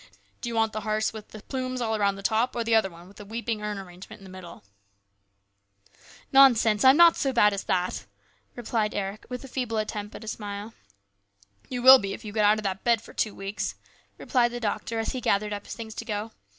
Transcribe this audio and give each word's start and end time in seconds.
Do 0.41 0.49
you 0.49 0.55
want 0.55 0.73
the 0.73 0.81
hearse 0.81 1.13
with 1.13 1.27
the 1.27 1.37
black 1.37 1.47
plumes 1.47 1.79
all 1.79 1.99
round 1.99 2.17
the 2.17 2.23
top, 2.23 2.55
or 2.55 2.63
the 2.63 2.73
other 2.73 2.89
one 2.89 3.07
with 3.07 3.17
the 3.17 3.23
weeping 3.23 3.61
urn 3.61 3.77
arrangement 3.77 4.19
in 4.19 4.23
the 4.23 4.31
middle?"" 4.31 4.63
Nonsense! 6.31 6.83
I'm 6.83 6.97
not 6.97 7.15
so 7.15 7.31
bad 7.31 7.53
as 7.53 7.65
that!" 7.65 8.05
replied 8.55 8.95
Eric 8.95 9.27
with 9.29 9.43
a 9.43 9.47
feeble 9.47 9.77
attempt 9.77 10.15
at 10.15 10.23
a 10.23 10.27
smile." 10.27 10.73
You 11.69 11.83
will 11.83 11.99
be 11.99 12.13
if 12.13 12.25
you 12.25 12.33
get 12.33 12.45
out 12.45 12.57
of 12.57 12.63
that 12.63 12.83
bed 12.83 13.03
for 13.03 13.13
two 13.13 13.35
weeks," 13.35 13.75
replied 14.17 14.51
the 14.53 14.59
doctor 14.59 14.97
as 14.97 15.09
he 15.11 15.21
gathered 15.21 15.53
up 15.53 15.65
his 15.65 15.75
A 15.75 15.77
CHANGE. 15.77 15.91
101 15.91 15.91
things 15.91 15.95
to 15.99 16.05
go. 16.05 16.31